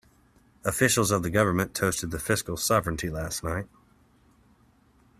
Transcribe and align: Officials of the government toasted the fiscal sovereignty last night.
Officials 0.65 1.11
of 1.11 1.21
the 1.21 1.29
government 1.29 1.75
toasted 1.75 2.09
the 2.09 2.17
fiscal 2.17 2.57
sovereignty 2.57 3.07
last 3.07 3.43
night. 3.43 3.67